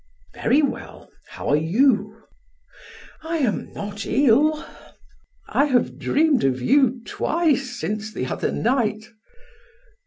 "Very 0.33 0.63
well; 0.63 1.11
how 1.27 1.47
are 1.49 1.55
you?" 1.55 2.23
"I 3.21 3.37
am 3.37 3.71
not 3.71 4.03
ill. 4.07 4.65
I 5.47 5.65
have 5.65 5.99
dreamed 5.99 6.43
of 6.43 6.59
you 6.59 7.03
twice 7.05 7.79
since 7.79 8.11
the 8.11 8.25
other 8.25 8.51
night." 8.51 9.11